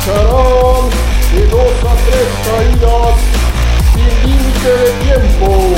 [0.00, 0.90] escucharán
[1.34, 3.16] de dos a tres caídas
[3.94, 5.74] sin límite de tiempo.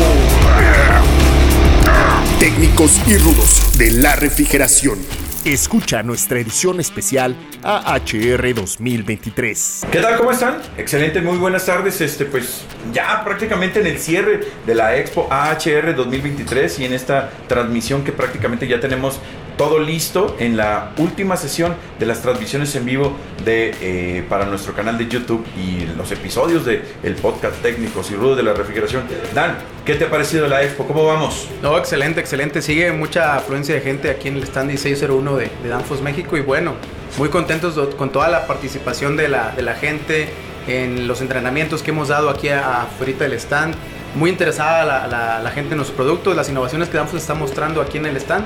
[2.38, 4.98] Técnicos y rudos de la refrigeración.
[5.44, 9.87] Escucha nuestra edición especial AHR 2023.
[9.91, 10.16] ¿Qué tal?
[10.16, 10.62] ¿Cómo están?
[10.79, 12.00] Excelente, muy buenas tardes.
[12.00, 12.62] Este, pues
[12.93, 18.12] ya prácticamente en el cierre de la Expo AHR 2023 y en esta transmisión que
[18.12, 19.18] prácticamente ya tenemos
[19.63, 24.75] todo listo en la última sesión de las transmisiones en vivo de, eh, para nuestro
[24.75, 29.05] canal de YouTube y los episodios del el podcast técnicos y rudos de la refrigeración.
[29.33, 29.56] Dan,
[29.87, 30.84] ¿qué te ha parecido la expo?
[30.84, 31.48] ¿Cómo vamos?
[31.62, 32.61] No, excelente, excelente.
[32.61, 36.41] Sigue mucha afluencia de gente aquí en el stand 1601 de, de Danfos México y
[36.41, 36.75] bueno,
[37.17, 40.29] muy contentos con toda la participación de la, de la gente
[40.67, 43.77] en los entrenamientos que hemos dado aquí afuera del stand.
[44.17, 47.98] Muy interesada la, la, gente en los productos, las innovaciones que Danfos está mostrando aquí
[47.98, 48.45] en el stand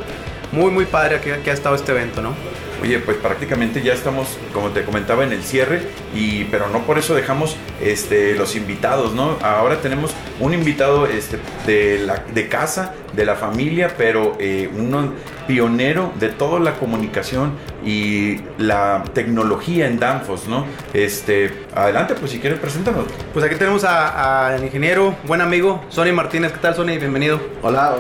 [0.52, 2.34] muy, muy padre que, que ha estado este evento, ¿no?
[2.82, 5.82] Oye, pues prácticamente ya estamos, como te comentaba, en el cierre,
[6.14, 9.38] y, pero no por eso dejamos este, los invitados, ¿no?
[9.42, 15.12] Ahora tenemos un invitado este, de, la, de casa, de la familia, pero eh, uno
[15.46, 17.52] pionero de toda la comunicación
[17.84, 20.66] y la tecnología en Danfoss, ¿no?
[20.92, 23.06] Este, adelante, pues si quieres, preséntanos.
[23.32, 26.52] Pues aquí tenemos al ingeniero, buen amigo, Sony Martínez.
[26.52, 26.98] ¿Qué tal, Sony?
[26.98, 27.40] Bienvenido.
[27.62, 27.96] Hola,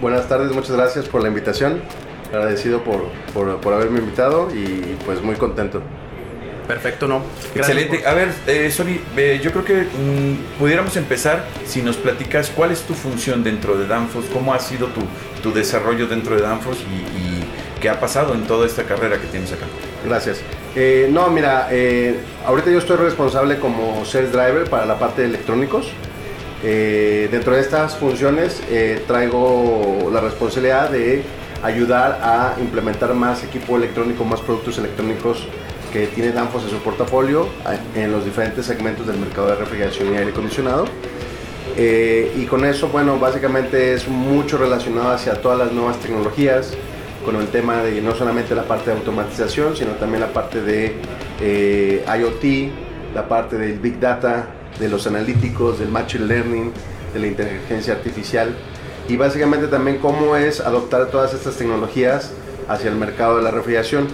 [0.00, 1.82] buenas tardes, muchas gracias por la invitación
[2.32, 5.82] agradecido por, por, por, haberme invitado y pues muy contento.
[6.66, 7.22] Perfecto, ¿no?
[7.54, 7.98] Gracias Excelente.
[7.98, 8.08] Por...
[8.08, 12.70] A ver, eh, Sony, eh, yo creo que mmm, pudiéramos empezar si nos platicas cuál
[12.70, 15.00] es tu función dentro de Danfoss, cómo ha sido tu,
[15.42, 17.44] tu desarrollo dentro de Danfoss y, y,
[17.80, 19.66] qué ha pasado en toda esta carrera que tienes acá.
[20.04, 20.40] Gracias.
[20.74, 25.28] Eh, no, mira, eh, ahorita yo estoy responsable como sales driver para la parte de
[25.28, 25.90] electrónicos.
[26.64, 28.62] Eh, dentro de estas funciones
[29.08, 31.24] traigo la responsabilidad de
[31.62, 35.46] ayudar a implementar más equipo electrónico, más productos electrónicos
[35.92, 37.46] que tiene Danfoss en su portafolio
[37.94, 40.86] en los diferentes segmentos del mercado de refrigeración y aire acondicionado.
[41.76, 46.74] Eh, y con eso, bueno, básicamente es mucho relacionado hacia todas las nuevas tecnologías,
[47.24, 50.96] con el tema de no solamente la parte de automatización, sino también la parte de
[51.40, 54.46] eh, IoT, la parte del Big Data,
[54.78, 56.72] de los analíticos, del Machine Learning,
[57.12, 58.54] de la inteligencia artificial
[59.08, 62.30] y básicamente también cómo es adoptar todas estas tecnologías
[62.68, 64.06] hacia el mercado de la refrigeración,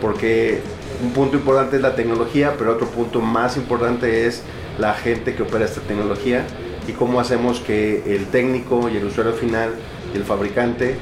[0.00, 0.60] porque
[1.02, 4.42] un punto importante es la tecnología, pero otro punto más importante es
[4.78, 6.44] la gente que opera esta tecnología
[6.88, 9.70] y cómo hacemos que el técnico y el usuario final
[10.12, 10.96] y el fabricante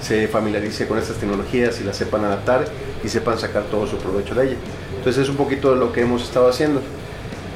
[0.00, 2.64] se familiarice con estas tecnologías y las sepan adaptar
[3.04, 4.56] y sepan sacar todo su provecho de ella.
[4.96, 6.80] Entonces es un poquito de lo que hemos estado haciendo.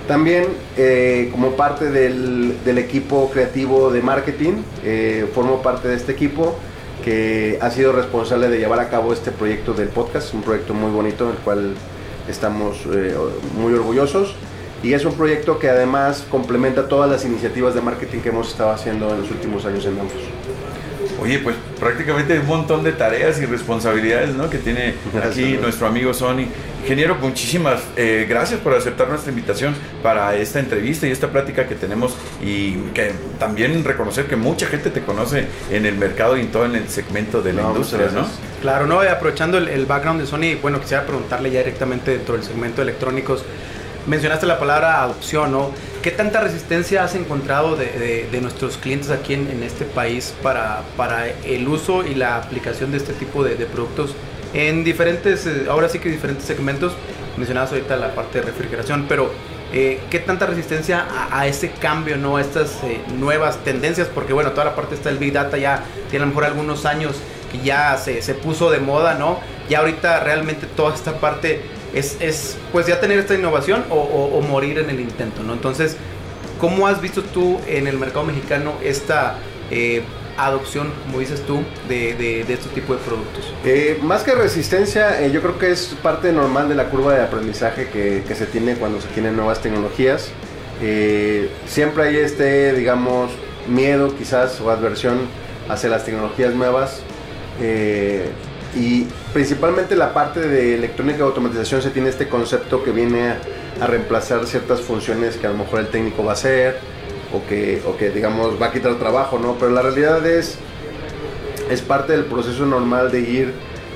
[0.08, 0.44] También
[0.76, 6.56] eh, como parte del, del, equipo creativo de marketing, eh, formo parte de este equipo
[7.04, 10.92] que ha sido responsable de llevar a cabo este proyecto del podcast, un proyecto muy
[10.92, 11.74] bonito del cual
[12.28, 13.14] estamos eh,
[13.58, 14.34] muy orgullosos
[14.82, 18.70] y es un proyecto que además complementa todas las iniciativas de marketing que hemos estado
[18.70, 20.22] haciendo en los últimos años en Danfoss.
[21.20, 24.50] Oye, pues prácticamente un montón de tareas y responsabilidades ¿no?
[24.50, 24.94] que tiene
[25.24, 26.46] aquí nuestro amigo Sony.
[26.86, 29.74] Ingeniero, muchísimas eh, gracias por aceptar nuestra invitación
[30.04, 33.10] para esta entrevista y esta plática que tenemos y que
[33.40, 36.88] también reconocer que mucha gente te conoce en el mercado y en todo en el
[36.88, 38.24] segmento de la no, industria, ¿no?
[38.62, 42.44] Claro, no, aprovechando el, el background de Sony, bueno, quisiera preguntarle ya directamente dentro del
[42.44, 43.44] segmento de electrónicos,
[44.06, 45.72] mencionaste la palabra adopción, ¿no?
[46.02, 50.34] ¿Qué tanta resistencia has encontrado de, de, de nuestros clientes aquí en, en, este país
[50.40, 54.14] para, para el uso y la aplicación de este tipo de, de productos
[54.56, 56.94] en diferentes, eh, ahora sí que diferentes segmentos?
[57.36, 59.30] Mencionabas ahorita la parte de refrigeración, pero
[59.72, 62.38] eh, ¿qué tanta resistencia a, ese cambio, ¿no?
[62.38, 64.08] a estas eh, nuevas tendencias?
[64.08, 66.86] Porque bueno, toda la parte está el Big Data ya tiene a lo mejor algunos
[66.86, 67.16] años
[67.52, 69.40] que ya se, se puso de moda, ¿no?
[69.68, 71.60] Ya ahorita realmente toda esta parte
[71.92, 75.52] es, es, pues ya tener esta innovación o, morir en el intento, ¿no?
[75.52, 75.98] Entonces,
[76.58, 79.36] ¿cómo has visto tú en el mercado mexicano esta
[80.36, 83.52] adopción, como dices tú, de, de, de este tipo de productos?
[83.64, 87.22] Eh, más que resistencia, eh, yo creo que es parte normal de la curva de
[87.22, 90.30] aprendizaje que, que se tiene cuando se tienen nuevas tecnologías.
[90.82, 93.30] Eh, siempre hay este, digamos,
[93.68, 95.20] miedo quizás o adversión
[95.68, 97.02] hacia las tecnologías nuevas.
[98.78, 103.38] y principalmente la parte de electrónica y automatización se tiene este concepto que viene a,
[103.80, 106.78] a, reemplazar ciertas funciones que a lo mejor el técnico va a hacer
[107.32, 109.54] o que, o que digamos va a quitar trabajo, ¿no?
[109.54, 110.58] Pero la realidad es,
[111.70, 113.54] es parte del proceso normal de ir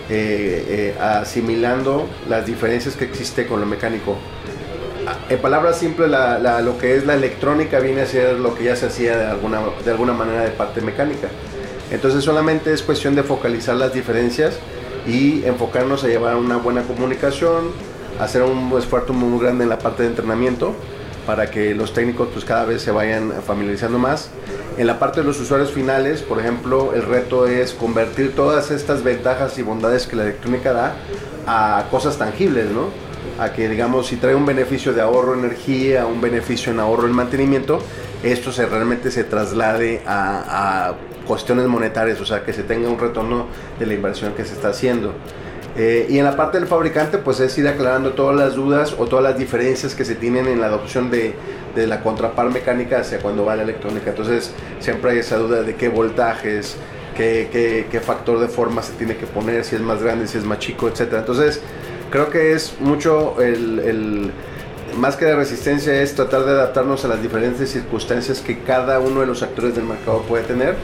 [0.09, 4.17] eh, eh, asimilando las diferencias que existe con lo mecánico.
[5.29, 8.65] En palabras simples, la, la, lo que es la electrónica viene a ser lo que
[8.65, 11.29] ya se hacía de alguna, de alguna manera de parte mecánica.
[11.91, 14.59] Entonces solamente es cuestión de focalizar las diferencias
[15.07, 17.71] y enfocarnos a llevar una buena comunicación,
[18.21, 20.75] hacer un esfuerzo muy grande en la parte de entrenamiento
[21.27, 24.31] para que los técnicos pues cada vez se vayan familiarizando más.
[24.79, 29.03] En la parte de los usuarios finales, por ejemplo, el reto es convertir todas estas
[29.03, 30.95] ventajas y bondades que la electrónica da
[31.47, 32.89] a cosas tangibles, ¿no?
[33.39, 37.07] A que digamos si trae un beneficio de ahorro de energía, un beneficio en ahorro
[37.07, 37.83] en mantenimiento,
[38.23, 40.95] esto realmente se traslade a, a
[41.27, 43.47] cuestiones monetarias, o sea, que se tenga un retorno
[43.79, 45.15] de la inversión que se está haciendo.
[45.83, 49.07] Eh, y en la parte del fabricante, pues es ir aclarando todas las dudas o
[49.07, 51.33] todas las diferencias que se tienen en la adopción de,
[51.75, 54.11] de la contrapar mecánica hacia cuando va la electrónica.
[54.11, 56.77] Entonces, siempre hay esa duda de qué voltajes,
[57.17, 60.45] qué, qué, factor de forma se tiene que poner, si es más grande, si es
[60.45, 61.15] más chico, etc.
[61.15, 61.63] Entonces,
[62.11, 64.33] creo que es mucho el, el
[64.99, 69.23] más que de resistencia es tratar de adaptarnos a las diferentes circunstancias que cada uno
[69.23, 70.75] de los actores del mercado puede tener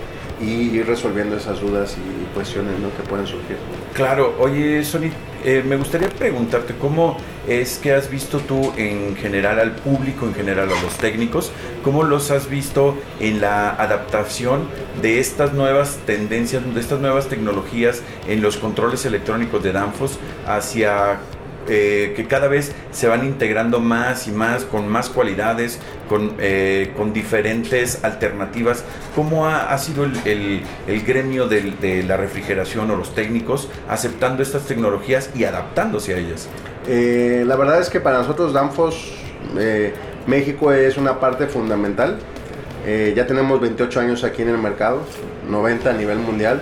[0.41, 3.59] y ir resolviendo esas dudas y cuestiones que pueden surgir.
[3.97, 5.09] Claro, oye Sony,
[5.43, 7.17] eh, me gustaría preguntarte cómo
[7.49, 11.51] es que has visto tú en general al público, en general a los técnicos,
[11.83, 14.69] cómo los has visto en la adaptación
[15.01, 21.19] de estas nuevas tendencias, de estas nuevas tecnologías en los controles electrónicos de Danfoss hacia
[21.69, 26.93] eh, que cada vez se van integrando más y más, con más cualidades, con, eh,
[26.97, 28.85] con diferentes alternativas.
[29.15, 33.69] ¿Cómo ha, ha sido el, el, el gremio de, de, la refrigeración o los técnicos
[33.89, 36.49] aceptando estas tecnologías y adaptándose a ellas?
[36.87, 39.13] Eh, la verdad es que para nosotros Danfoss,
[39.59, 39.93] eh,
[40.27, 42.19] México es una parte fundamental.
[42.87, 45.01] ya tenemos 28 años aquí en el mercado,
[45.49, 46.61] 90 a nivel mundial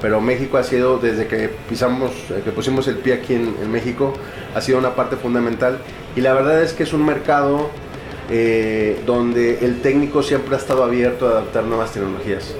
[0.00, 2.12] pero México ha sido, desde que pisamos,
[2.44, 4.14] que pusimos el pie aquí en, en, México,
[4.54, 5.78] ha sido una parte fundamental.
[6.14, 7.70] Y la verdad es que es un mercado
[8.30, 12.54] eh, donde el técnico siempre ha estado abierto a adaptar nuevas tecnologías.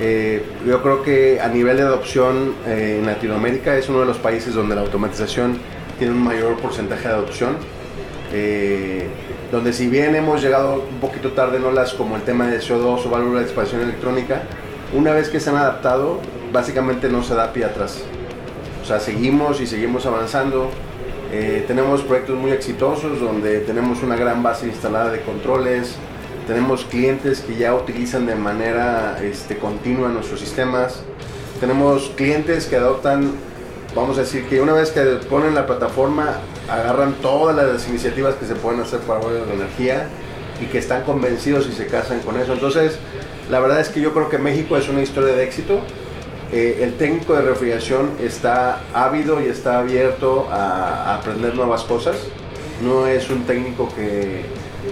[0.00, 4.16] Eh, yo creo que a nivel de adopción eh, en Latinoamérica es uno de los
[4.16, 5.58] países donde la automatización
[5.98, 7.56] tiene un mayor porcentaje de adopción.
[9.52, 13.04] donde si bien hemos llegado un poquito tarde en olas como el tema de CO2
[13.04, 14.42] o válvula de expansión electrónica,
[14.94, 16.20] una vez que se han adaptado,
[16.52, 18.02] básicamente no se da pie atrás.
[18.82, 20.70] O sea, seguimos y seguimos avanzando.
[21.32, 25.94] Eh, tenemos proyectos muy exitosos donde tenemos una gran base instalada de controles.
[26.46, 31.02] Tenemos clientes que ya utilizan de manera este, continua nuestros sistemas.
[31.60, 33.32] Tenemos clientes que adoptan,
[33.94, 36.38] vamos a decir, que una vez que ponen la plataforma,
[36.68, 40.08] agarran todas las iniciativas que se pueden hacer para ahorrar de energía
[40.60, 42.54] y que están convencidos y se casan con eso.
[42.54, 42.98] Entonces,
[43.48, 45.80] la verdad es que yo creo que México es una historia de éxito
[46.52, 52.16] eh, el técnico de refrigeración está ávido y está abierto a, a, aprender nuevas cosas.
[52.82, 54.42] No es un técnico que,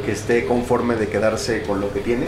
[0.05, 2.27] que, esté conforme de quedarse con lo que tiene.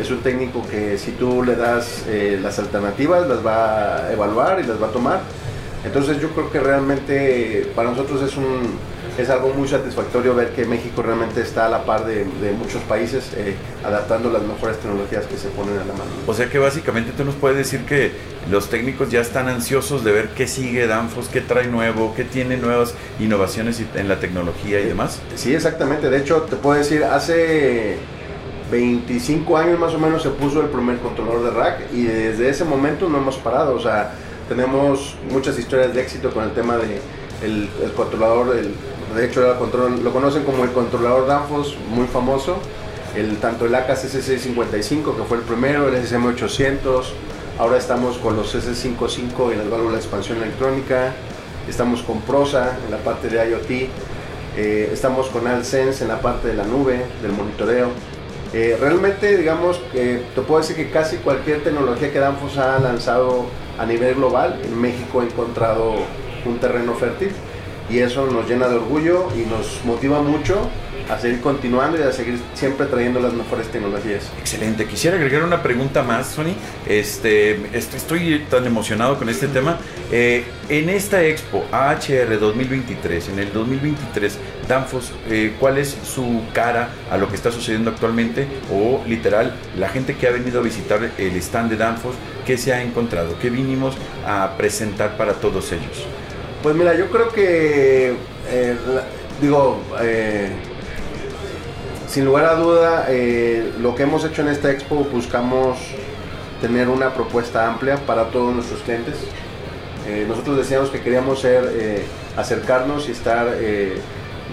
[0.00, 4.60] Es un técnico que si tú le das eh, las alternativas, las va a evaluar
[4.60, 5.20] y las va a tomar.
[5.84, 8.78] Entonces yo creo que realmente para nosotros es un,
[9.18, 12.80] es algo muy satisfactorio ver que México realmente está a la par de, de muchos
[12.82, 16.10] países eh, adaptando las mejores tecnologías que se ponen a la mano.
[16.26, 18.12] O sea que básicamente tú nos puedes decir que
[18.48, 22.56] los técnicos ya están ansiosos de ver qué sigue Danfoss, qué trae nuevo, qué tiene
[22.56, 25.20] nuevas innovaciones en la tecnología y demás.
[25.34, 26.08] Sí, exactamente.
[26.10, 27.96] De hecho, te puedo decir, hace
[28.70, 32.64] 25 años más o menos se puso el primer controlador de rack y desde ese
[32.64, 33.74] momento no hemos parado.
[33.74, 34.12] O sea,
[34.48, 37.00] tenemos muchas historias de éxito con el tema de
[37.42, 38.72] el, el controlador, el,
[39.14, 42.58] de hecho lo conocen como el controlador Danfoss, muy famoso,
[43.16, 47.04] el, tanto el AKCC655 que fue el primero, el SSM800,
[47.58, 51.12] ahora estamos con los SS55 y las válvulas de expansión electrónica,
[51.68, 53.70] estamos con Prosa en la parte de IoT,
[54.56, 57.90] eh, estamos con AdSense en la parte de la nube, del monitoreo.
[58.52, 63.44] Eh, realmente, digamos, te puedo decir que casi cualquier tecnología que Danfoss ha lanzado
[63.78, 65.96] a nivel global, en México ha encontrado
[66.46, 67.30] un terreno fértil
[67.90, 70.68] y eso nos llena de orgullo y nos motiva mucho
[71.08, 74.30] a seguir continuando y a seguir siempre trayendo las mejores tecnologías.
[74.38, 74.86] Excelente.
[74.86, 76.54] Quisiera agregar una pregunta más, Sony.
[76.86, 79.78] Este, estoy tan emocionado con este tema.
[80.12, 86.90] Eh, en esta Expo AHR 2023, en el 2023, Danfoss, eh, ¿cuál es su cara
[87.10, 88.46] a lo que está sucediendo actualmente?
[88.70, 92.74] O literal, la gente que ha venido a visitar el stand de Danfoss, ¿qué se
[92.74, 93.38] ha encontrado?
[93.40, 96.06] ¿Qué vinimos a presentar para todos ellos?
[96.62, 98.14] Pues mira, yo creo que,
[98.50, 98.76] eh,
[99.40, 100.50] digo, eh,
[102.08, 105.78] sin lugar a duda, eh, lo que hemos hecho en esta expo buscamos
[106.60, 109.14] tener una propuesta amplia para todos nuestros clientes.
[110.26, 112.02] Nosotros decíamos que queríamos ser,
[112.34, 113.46] acercarnos y estar,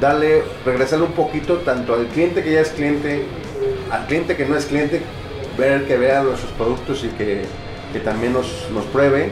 [0.01, 3.23] darle, regresarle un poquito tanto al cliente que ya es cliente,
[3.89, 5.01] al cliente que no es cliente,
[5.57, 7.43] ver que vea nuestros productos y que,
[7.93, 9.31] que también nos, nos pruebe.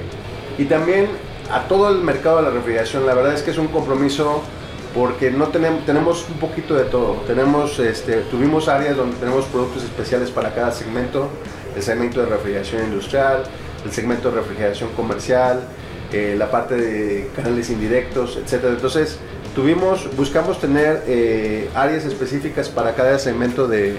[0.58, 1.10] Y también
[1.52, 3.06] a todo el mercado de la refrigeración.
[3.06, 4.42] La verdad es que es un compromiso
[4.94, 7.24] porque no tenemos, tenemos un poquito de todo.
[7.28, 11.30] Tenemos, este, tuvimos áreas donde tenemos productos especiales para cada segmento,
[11.76, 13.44] el segmento de refrigeración industrial,
[13.84, 15.62] el segmento de refrigeración comercial,
[16.12, 18.66] eh, la parte de canales indirectos, etc.
[18.66, 19.18] Entonces,
[19.56, 23.98] tuvimos, buscamos tener eh, áreas específicas para cada segmento de,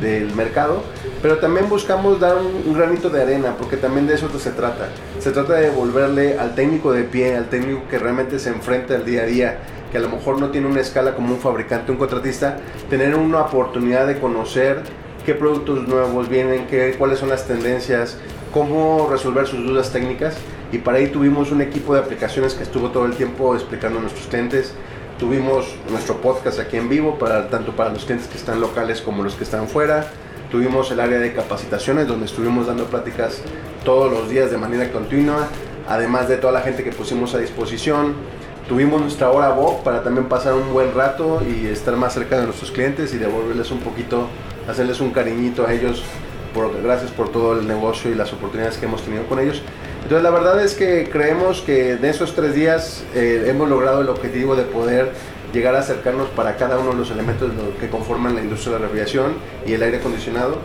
[0.00, 0.82] del mercado,
[1.24, 4.90] pero también buscamos dar un, granito de arena, porque también de eso se trata.
[5.20, 9.06] Se trata de devolverle al técnico de pie, al técnico que realmente se enfrenta al
[9.06, 9.58] día a día,
[9.90, 12.58] que a lo mejor no tiene una escala como un fabricante, un contratista,
[12.90, 14.82] tener una oportunidad de conocer
[15.24, 18.18] qué productos nuevos vienen, qué, cuáles son las tendencias,
[18.52, 20.36] cómo resolver sus dudas técnicas.
[20.72, 24.02] Y para ahí tuvimos un equipo de aplicaciones que estuvo todo el tiempo explicando a
[24.02, 24.74] nuestros clientes.
[25.18, 29.22] Tuvimos nuestro podcast aquí en vivo, para, tanto para los clientes que están locales como
[29.22, 30.06] los que están fuera.
[30.54, 33.42] Tuvimos el área de capacitaciones, donde estuvimos dando pláticas
[33.84, 35.48] todos los días de manera continua,
[35.88, 38.14] además de toda la gente que pusimos a disposición
[38.68, 42.44] tuvimos nuestra hora Bob para también pasar un buen rato y estar más cerca de
[42.44, 44.28] nuestros clientes y devolverles un poquito,
[44.68, 46.04] hacerles un cariñito a ellos.
[46.54, 49.60] Por, gracias por todo el negocio y las oportunidades que hemos tenido con ellos.
[50.04, 54.08] Entonces la verdad es que creemos que en esos tres días eh, hemos logrado el
[54.08, 55.10] objetivo de poder
[55.54, 58.86] llegar a acercarnos para cada uno de los elementos que conforman la industria de la
[58.86, 59.34] refrigeración
[59.66, 60.58] y el aire acondicionado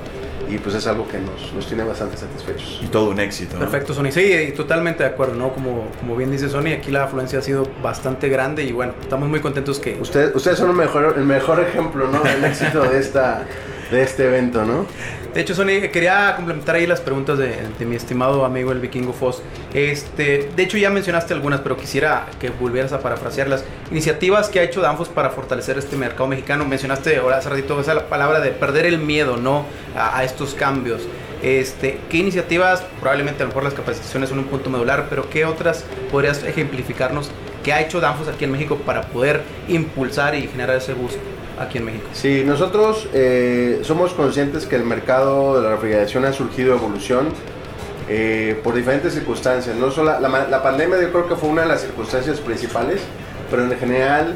[0.49, 2.81] y pues es algo que nos, nos tiene bastante satisfechos.
[2.83, 3.57] Y todo un éxito.
[3.59, 4.11] Perfecto, Sony.
[4.11, 5.53] Sí, totalmente de acuerdo, ¿no?
[5.53, 9.29] Como, como bien dice Sony, aquí la afluencia ha sido bastante grande y bueno, estamos
[9.29, 9.99] muy contentos que...
[10.01, 12.21] Ustedes, ustedes son el mejor, el mejor ejemplo, ¿no?
[12.21, 13.45] Del éxito de, esta,
[13.91, 14.85] de este evento, ¿no?
[15.33, 19.43] De hecho, Sony, quería complementar ahí las preguntas de, mi estimado amigo el vikingo Foss.
[19.73, 23.63] Este, de hecho, ya mencionaste algunas, pero quisiera que volvieras a parafrasearlas.
[23.91, 26.65] Iniciativas que ha hecho Danfoss para fortalecer este mercado mexicano.
[26.65, 29.65] Mencionaste ahora hace ratito esa la palabra de perder el miedo, ¿no?
[29.95, 31.03] A, estos cambios.
[31.43, 35.45] Este, ¿Qué iniciativas, probablemente a lo mejor las capacitaciones son un punto medular, pero qué
[35.45, 37.29] otras podrías ejemplificarnos
[37.63, 41.19] que ha hecho Danfoss aquí en México para poder impulsar y generar ese gusto?
[41.57, 42.07] Aquí en México?
[42.13, 47.29] Sí, nosotros eh, somos conscientes que el mercado de la refrigeración ha surgido evolución
[48.07, 49.75] eh, por diferentes circunstancias.
[49.75, 53.01] No solo la, la, pandemia yo creo que fue una de las circunstancias principales,
[53.49, 54.35] pero en general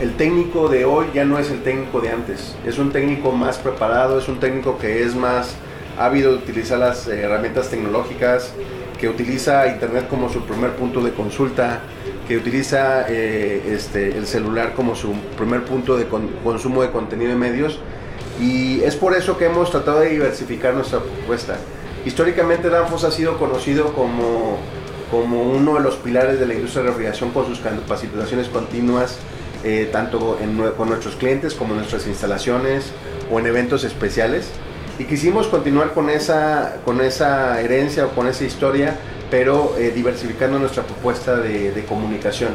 [0.00, 2.54] el técnico de hoy ya no es el técnico de antes.
[2.64, 5.56] Es un técnico más preparado, es un técnico que es más
[5.98, 8.52] ávido de utilizar las herramientas tecnológicas,
[9.00, 11.80] que utiliza Internet como su primer punto de consulta,
[12.28, 16.06] que utiliza eh, este, el celular como su primer punto de
[16.44, 17.80] consumo de contenido de medios.
[18.38, 21.56] Y es por eso que hemos tratado de diversificar nuestra propuesta.
[22.04, 24.58] Históricamente Danfoss ha sido conocido como,
[25.10, 29.18] como uno de los pilares de la industria de refrigeración con sus capacitaciones continuas,
[29.64, 30.38] eh, tanto
[30.76, 32.92] con nuestros clientes como en nuestras instalaciones
[33.32, 34.50] o en eventos especiales.
[34.98, 38.96] Y quisimos continuar con esa, con esa herencia o con esa historia
[39.30, 42.50] pero eh, diversificando nuestra propuesta de, comunicación.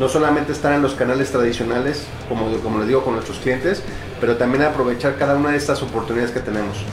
[0.00, 3.82] No solamente estar en los canales tradicionales, como, como les digo, con nuestros clientes,
[4.20, 6.84] pero también aprovechar cada una de estas oportunidades que tenemos.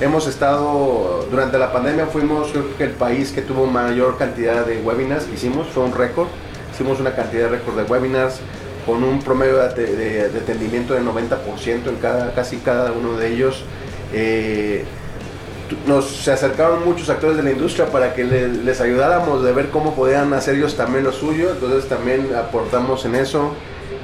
[0.00, 4.80] Hemos estado, durante la pandemia fuimos creo que el país que tuvo mayor cantidad de
[4.80, 6.28] webinars hicimos, fue un récord.
[6.72, 8.40] Hicimos una cantidad de récord de webinars
[8.86, 13.32] con un promedio de, de, de, atendimiento del 90% en cada, casi cada uno de
[13.32, 13.64] ellos.
[14.12, 14.84] Eh,
[15.86, 19.94] nos se acercaron muchos actores de la industria para que les ayudáramos de ver cómo
[19.94, 23.52] podían hacer ellos también lo suyo, entonces también aportamos en eso.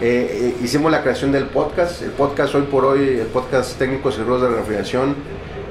[0.00, 4.18] Eh, eh, hicimos la creación del podcast, el podcast hoy por hoy, el podcast Técnicos
[4.18, 5.14] y de Refrigeración,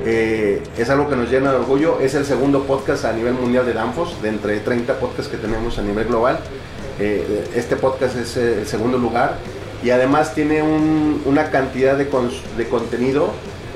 [0.06, 3.66] eh, es algo que nos llena de orgullo, es el segundo podcast a nivel mundial
[3.66, 6.40] de Danfoss, de entre 30 podcasts que tenemos a nivel global.
[7.00, 9.38] este podcast es el segundo lugar.
[9.82, 10.62] Y además tiene
[11.26, 12.06] una cantidad de,
[12.58, 13.32] de contenido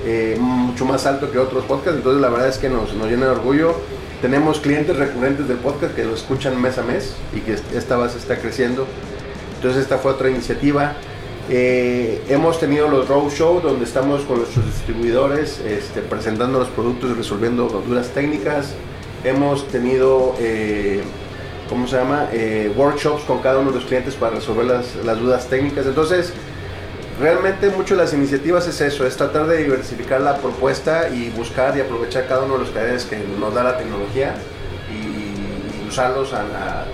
[0.05, 3.25] eh, mucho más alto que otros podcasts, entonces la verdad es que nos, nos llena
[3.27, 3.75] de orgullo.
[4.21, 8.17] Tenemos clientes recurrentes del podcast que lo escuchan mes a mes y que esta base
[8.17, 8.85] está creciendo.
[9.55, 10.93] Entonces esta fue otra iniciativa.
[11.49, 17.13] Eh, hemos tenido los roadshow donde estamos con nuestros distribuidores este, presentando los productos y
[17.13, 18.73] resolviendo dudas técnicas.
[19.23, 21.01] Hemos tenido, eh,
[21.69, 22.29] ¿cómo se llama?
[22.75, 25.85] workshops con cada uno de los clientes para resolver las, las dudas técnicas.
[25.85, 26.33] Entonces,
[27.19, 31.77] realmente mucho de las iniciativas es eso, es tratar de diversificar la propuesta y buscar
[31.77, 34.35] y aprovechar cada uno de los canales que nos da la tecnología
[34.91, 36.85] y, usarlos a,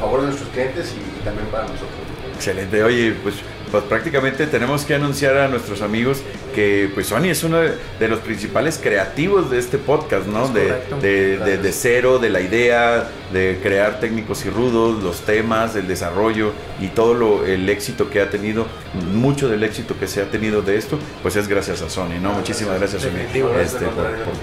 [0.00, 1.90] favor de nuestros clientes y también para nosotros.
[2.34, 3.36] Excelente, oye, pues
[3.70, 6.22] pues prácticamente tenemos que anunciar a nuestros amigos
[6.54, 10.48] que pues Sony es uno de, los principales creativos de este podcast, ¿no?
[10.48, 16.52] De, de, cero, de la idea, de crear técnicos y rudos, los temas, el desarrollo
[16.80, 18.66] y todo lo, el éxito que ha tenido,
[19.12, 22.32] mucho del éxito que se ha tenido de esto, pues es gracias a Sony, ¿no?
[22.32, 23.86] Muchísimas gracias, Sony, este,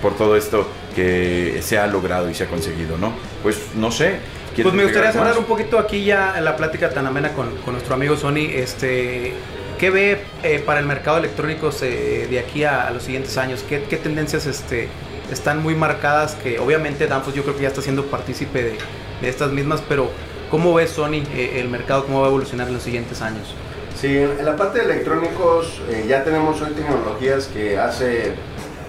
[0.02, 3.14] por, todo esto que se ha logrado y se ha conseguido, ¿no?
[3.44, 4.20] Pues no sé,
[4.62, 7.96] Pues me gustaría cerrar un poquito aquí ya la plática tan amena con, con nuestro
[7.96, 8.48] amigo Sony.
[8.54, 9.34] Este,
[9.78, 13.64] ¿Qué ve eh, para el mercado electrónico de aquí a, los siguientes años?
[13.68, 14.88] ¿Qué, qué tendencias este,
[15.32, 16.36] están muy marcadas?
[16.36, 18.78] Que obviamente Danfoss yo creo que ya está siendo partícipe de,
[19.22, 20.10] de estas mismas, pero
[20.50, 22.06] ¿cómo ve Sony eh, el mercado?
[22.06, 23.54] ¿Cómo va a evolucionar en los siguientes años?
[24.00, 28.34] Sí, en la parte de electrónicos eh, ya tenemos hoy tecnologías que hace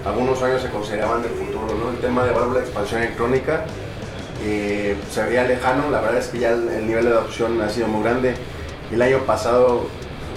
[0.05, 1.91] algunos años se consideraban del futuro, ¿no?
[1.91, 3.65] El tema de válvula de expansión electrónica
[4.45, 7.89] eh, se veía lejano, la verdad es que ya el, nivel de adopción ha sido
[7.89, 8.35] muy grande.
[8.93, 9.87] El año pasado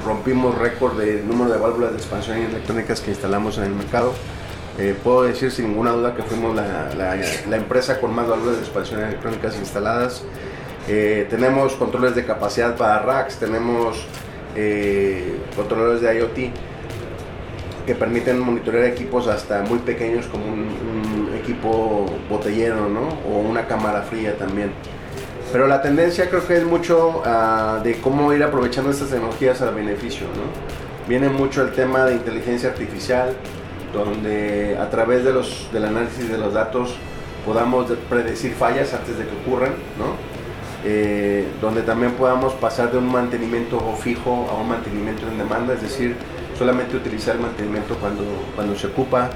[0.05, 4.13] rompimos récord de número de válvulas de expansión electrónicas que instalamos en el mercado.
[4.77, 8.61] Eh, puedo decir sin ninguna duda que fuimos la, la, empresa con más válvulas de
[8.61, 10.23] expansión electrónicas instaladas.
[10.87, 14.05] Eh, tenemos controles de capacidad para racks, tenemos
[15.55, 16.53] controles de IoT
[17.89, 20.98] que permiten monitorear equipos hasta muy pequeños como un,
[21.49, 23.09] equipo botellero ¿no?
[23.27, 24.71] o una cámara fría también.
[25.51, 29.73] Pero la tendencia creo que es mucho uh, de cómo ir aprovechando estas tecnologías al
[29.73, 30.27] beneficio.
[30.27, 31.07] ¿no?
[31.07, 33.35] Viene mucho el tema de inteligencia artificial,
[33.91, 36.95] donde a través de los, del análisis de los datos
[37.45, 40.13] podamos predecir fallas antes de que ocurran, ¿no?
[40.85, 45.81] Eh, donde también podamos pasar de un mantenimiento fijo a un mantenimiento en demanda, es
[45.81, 46.15] decir,
[46.57, 48.23] solamente utilizar el mantenimiento cuando,
[48.55, 49.31] cuando se ocupa.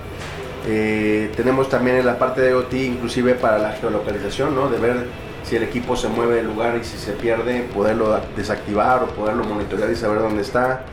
[0.66, 4.70] Eh, tenemos también en la parte de IoT inclusive para la geolocalización, ¿no?
[4.70, 5.08] de ver
[5.44, 9.44] si el equipo se mueve del lugar y si se pierde, poderlo desactivar o poderlo
[9.44, 10.86] monitorear y saber dónde está.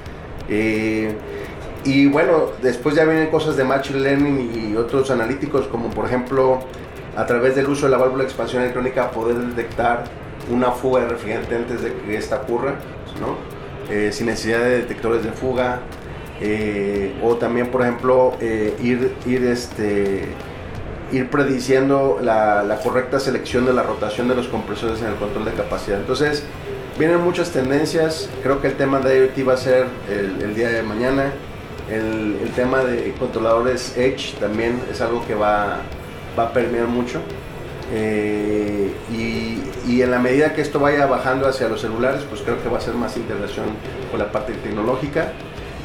[0.49, 1.15] Eh,
[1.85, 6.61] y bueno, después ya vienen cosas de Machine Learning y otros analíticos, como por ejemplo,
[7.17, 10.05] a través del uso de la válvula de expansión electrónica, poder detectar
[10.51, 12.75] una fuga de refrigerante antes de que esta ocurra,
[13.21, 13.37] ¿no?
[13.95, 15.81] Eh, sin necesidad de detectores de fuga,
[16.41, 20.25] eh, o también, por ejemplo, eh, ir, ir, este,
[21.13, 25.53] ir prediciendo la, correcta selección de la rotación de los compresores en el control de
[25.53, 26.01] capacidad.
[26.01, 26.45] Entonces,
[26.99, 28.31] vienen muchas tendencias.
[28.43, 31.33] Creo que el tema de IoT va a ser el, día de mañana.
[31.91, 35.81] El, tema de controladores Edge también es algo que va,
[36.39, 37.21] va a permear mucho.
[37.93, 42.63] Eh, y, y, en la medida que esto vaya bajando hacia los celulares, pues creo
[42.63, 43.67] que va a ser más integración
[44.11, 45.33] con la parte tecnológica.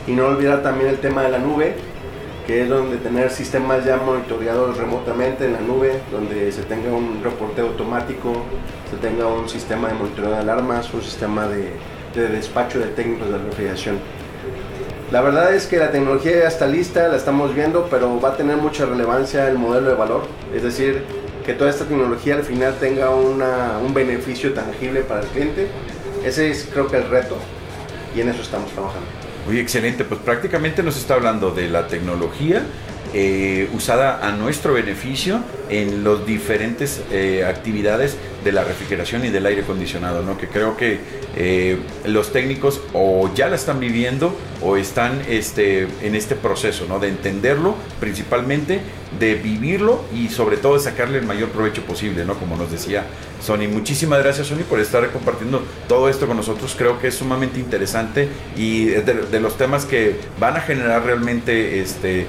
[0.08, 1.76] Y no olvidar también el tema de la nube,
[2.46, 7.24] que es donde tener sistemas ya monitoreados remotamente en la nube, donde se tenga un
[7.24, 8.44] reporteo automático,
[8.90, 11.72] se tenga un sistema de monitoreo de alarmas, un sistema de,
[12.14, 13.98] de despacho de técnicos de refrigeración.
[15.12, 18.38] La verdad es que la tecnología ya está lista, la estamos viendo, pero va a
[18.38, 21.04] tener mucha relevancia el modelo de valor, es decir,
[21.46, 25.68] que toda esta tecnología al final tenga un beneficio tangible para el cliente.
[26.24, 27.38] Ese es creo que el reto
[28.16, 29.25] y en eso estamos trabajando.
[29.46, 32.64] Muy excelente, pues prácticamente nos está hablando de la tecnología
[33.18, 39.46] eh, usada a nuestro beneficio en las diferentes eh, actividades de la refrigeración y del
[39.46, 40.38] aire acondicionado, ¿no?
[40.38, 41.00] que creo que
[41.38, 47.00] eh, los técnicos o ya la están viviendo o están este, en este proceso ¿no?
[47.00, 48.82] de entenderlo principalmente,
[49.18, 52.36] de vivirlo y sobre todo de sacarle el mayor provecho posible, ¿no?
[52.38, 53.06] como nos decía
[53.42, 53.70] Sony.
[53.72, 58.28] Muchísimas gracias Sony por estar compartiendo todo esto con nosotros, creo que es sumamente interesante
[58.58, 62.28] y de, de los temas que van a generar realmente este,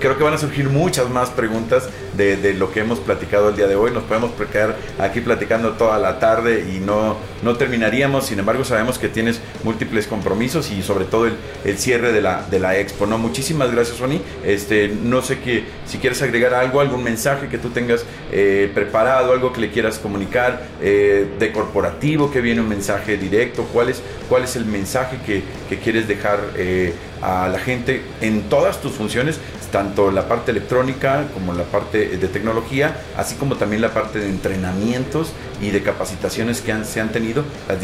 [0.00, 3.66] creo que van a surgir muchas más preguntas de, lo que hemos platicado el día
[3.66, 3.90] de hoy.
[3.90, 8.26] Nos podemos quedar aquí platicando toda la tarde y no, no terminaríamos.
[8.26, 12.60] Sin embargo, sabemos que tienes múltiples compromisos y sobre todo el, cierre de la, de
[12.60, 13.06] la expo.
[13.06, 13.18] ¿no?
[13.18, 14.20] Muchísimas gracias, Sony.
[14.44, 19.32] Este, no sé que, si quieres agregar algo, algún mensaje que tú tengas eh, preparado,
[19.32, 23.64] algo que le quieras comunicar eh, de corporativo, que viene un mensaje directo.
[23.72, 25.42] ¿Cuál es, cuál es el mensaje que,
[25.74, 29.40] quieres dejar eh, a la gente en todas tus funciones?
[29.74, 34.28] tanto la parte electrónica como la parte de tecnología, así como también la parte de
[34.28, 37.80] entrenamientos y de capacitaciones que han, se han tenido, las,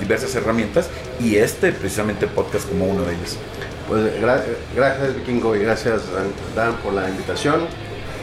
[0.00, 0.88] diversas herramientas,
[1.20, 3.38] y este precisamente podcast como uno de ellos.
[3.88, 4.20] Pues
[4.74, 6.02] gracias Vikingo y gracias
[6.56, 7.66] Dan, por la invitación.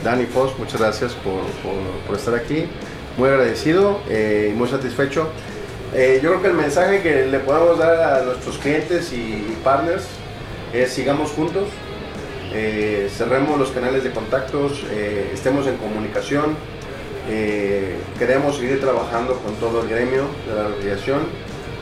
[0.03, 2.65] Dan y muchas gracias por, estar aquí.
[3.17, 5.29] Muy agradecido eh, y muy satisfecho.
[5.93, 10.05] Eh, yo creo que el mensaje que le podemos dar a nuestros clientes y partners
[10.73, 11.67] es sigamos juntos,
[12.53, 16.55] eh, cerremos los canales de contactos, eh, estemos en comunicación,
[17.29, 21.21] eh, queremos seguir trabajando con todo el gremio de la refrigeración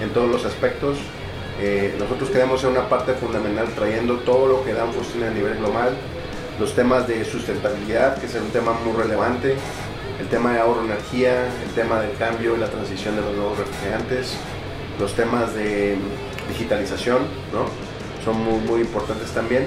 [0.01, 0.97] en todos los aspectos.
[1.97, 5.91] nosotros queremos ser una parte fundamental trayendo todo lo que dan tiene a nivel global,
[6.57, 9.55] los temas de sustentabilidad, que es un tema muy relevante,
[10.21, 13.57] el tema de ahorro energía, el tema del cambio y la transición de los nuevos
[13.57, 14.37] refrigerantes,
[14.99, 15.97] los temas de
[16.47, 17.65] digitalización, ¿no?
[18.23, 19.65] son muy importantes también.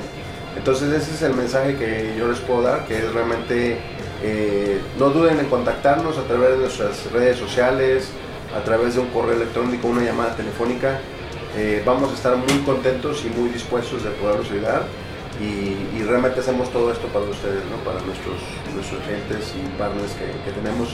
[0.56, 3.78] Entonces ese es el mensaje que yo les puedo dar, que es realmente
[4.24, 8.08] Eh, no duden en contactarnos a través de nuestras redes sociales,
[8.56, 11.00] a través de un correo electrónico, una llamada telefónica.
[11.56, 14.84] Eh, vamos a estar muy contentos y muy dispuestos de poderlos ayudar
[15.40, 17.76] y, realmente hacemos todo esto para ustedes, ¿no?
[17.84, 18.36] para nuestros,
[18.74, 20.90] nuestros clientes y partners que, tenemos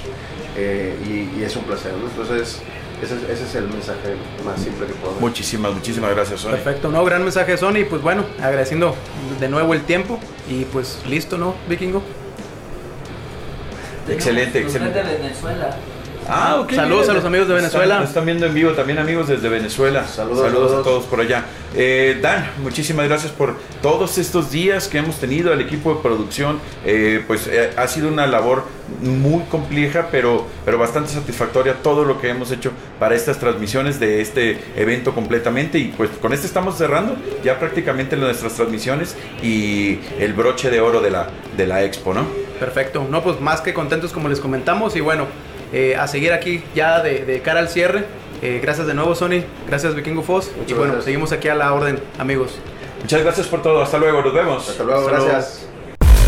[0.57, 1.93] eh, y, es un placer.
[1.93, 2.63] Entonces,
[3.03, 6.51] ese, es- ese es el mensaje más simple que podemos Muchísimas, muchísimas gracias, Sony.
[6.53, 7.85] Perfecto, no, gran mensaje Sony.
[7.89, 8.95] Pues bueno, agradeciendo
[9.41, 10.19] de nuevo el tiempo.
[10.49, 12.03] Y pues listo, ¿no, Vikingo?
[14.09, 15.03] Excelente, excelente.
[15.03, 15.77] de Venezuela.
[16.31, 16.73] Ah, ok.
[16.75, 17.85] Saludos a los amigos de Venezuela.
[17.85, 20.07] Están, nos están viendo en vivo también amigos desde Venezuela.
[20.07, 21.45] Saludos, a todos por allá.
[21.75, 26.61] Eh, Dan, muchísimas gracias por todos estos días que hemos tenido al equipo de producción.
[26.85, 28.65] Eh, pues eh, ha sido una labor
[29.01, 34.21] muy compleja, pero, pero bastante satisfactoria todo lo que hemos hecho para estas transmisiones de
[34.21, 35.79] este evento completamente.
[35.79, 41.01] Y pues con este estamos cerrando ya prácticamente nuestras transmisiones y el broche de oro
[41.01, 42.27] de la, de la expo, ¿no?
[42.61, 44.97] Perfecto, no, pues más que contentos como les comentamos.
[44.97, 45.27] Y bueno,
[45.73, 48.05] eh, a seguir aquí ya de, de cara al cierre.
[48.41, 49.43] Eh, gracias de nuevo, Sony.
[49.67, 50.51] Gracias, Vikingo Foss.
[50.67, 51.05] y bueno, gracias.
[51.05, 52.53] seguimos aquí a la orden, amigos.
[53.01, 53.83] Muchas gracias por todo.
[53.83, 54.23] Hasta luego.
[54.23, 54.69] Nos vemos.
[54.69, 55.27] Hasta luego, Hasta luego.
[55.33, 55.67] gracias.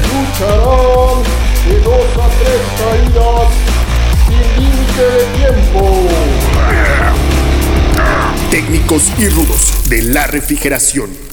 [0.03, 1.22] lucharán
[1.68, 3.53] de dos a tres caídas
[4.26, 6.09] sin límite de tiempo.
[8.50, 11.29] Técnicos y rudos de la refrigeración.